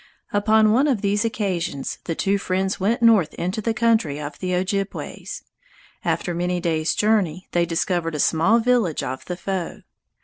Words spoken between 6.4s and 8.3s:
days' journey, they discovered a